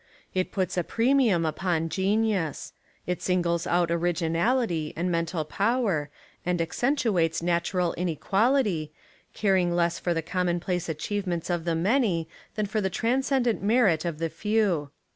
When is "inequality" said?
7.93-8.91